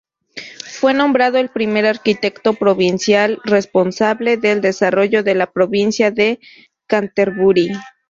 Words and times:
Fue 0.65 0.95
nombrado 0.95 1.37
el 1.37 1.49
primer 1.49 1.85
arquitecto 1.85 2.53
provincial 2.55 3.39
responsable 3.45 4.35
del 4.37 4.59
desarrollo 4.59 5.21
de 5.21 5.35
la 5.35 5.51
provincia 5.51 6.09
de 6.09 6.39
Canterbury. 6.87 7.69